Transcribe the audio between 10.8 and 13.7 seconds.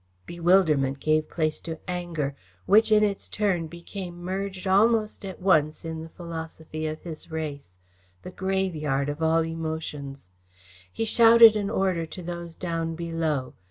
He shouted an order to those down below.